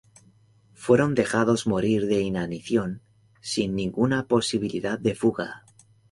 Fueron 0.73 1.13
dejados 1.13 1.67
morir 1.67 2.07
de 2.07 2.21
inanición, 2.21 3.03
sin 3.39 3.75
ninguna 3.75 4.25
posibilidad 4.27 4.97
de 4.97 5.13
fuga. 5.13 5.61